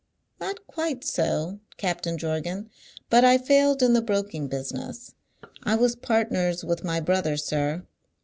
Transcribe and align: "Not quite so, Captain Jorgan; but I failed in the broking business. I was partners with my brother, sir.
"Not 0.39 0.65
quite 0.65 1.03
so, 1.03 1.59
Captain 1.77 2.17
Jorgan; 2.17 2.71
but 3.11 3.23
I 3.23 3.37
failed 3.37 3.83
in 3.83 3.93
the 3.93 4.01
broking 4.01 4.47
business. 4.47 5.13
I 5.61 5.75
was 5.75 5.95
partners 5.95 6.63
with 6.65 6.83
my 6.83 6.99
brother, 6.99 7.37
sir. 7.37 7.85